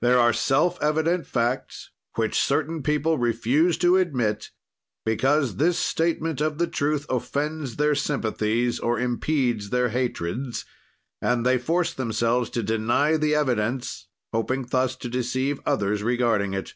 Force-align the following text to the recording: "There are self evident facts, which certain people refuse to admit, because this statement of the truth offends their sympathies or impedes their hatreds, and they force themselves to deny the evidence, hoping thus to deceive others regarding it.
"There 0.00 0.18
are 0.18 0.32
self 0.32 0.82
evident 0.82 1.28
facts, 1.28 1.90
which 2.16 2.40
certain 2.42 2.82
people 2.82 3.18
refuse 3.18 3.78
to 3.78 3.98
admit, 3.98 4.50
because 5.06 5.58
this 5.58 5.78
statement 5.78 6.40
of 6.40 6.58
the 6.58 6.66
truth 6.66 7.06
offends 7.08 7.76
their 7.76 7.94
sympathies 7.94 8.80
or 8.80 8.98
impedes 8.98 9.70
their 9.70 9.90
hatreds, 9.90 10.64
and 11.22 11.46
they 11.46 11.56
force 11.56 11.94
themselves 11.94 12.50
to 12.50 12.64
deny 12.64 13.16
the 13.16 13.36
evidence, 13.36 14.08
hoping 14.32 14.64
thus 14.66 14.96
to 14.96 15.08
deceive 15.08 15.60
others 15.64 16.02
regarding 16.02 16.52
it. 16.52 16.74